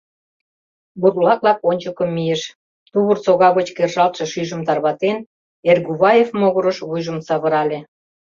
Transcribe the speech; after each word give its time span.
Бурлак-влак 1.01 1.59
ончыко 1.69 2.03
мийыш, 2.15 2.41
тувыр 2.91 3.17
сога 3.25 3.49
гоч 3.57 3.67
кержалтше 3.77 4.25
шӱйжым 4.31 4.61
тарватен, 4.67 5.17
Эргуваев 5.69 6.29
могырыш 6.39 6.77
вуйжым 6.87 7.17
савырале. 7.27 7.79